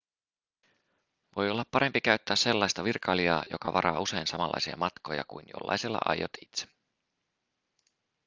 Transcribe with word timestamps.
voi 1.35 1.49
olla 1.49 1.65
parempi 1.71 2.01
käyttää 2.01 2.35
sellaista 2.35 2.83
virkailijaa 2.83 3.43
joka 3.51 3.73
varaa 3.73 3.99
usein 3.99 4.27
samanlaisia 4.27 4.77
matkoja 4.77 5.23
kuin 5.27 5.45
jollaiselle 5.53 5.97
aiot 6.05 6.31
itse 6.41 6.67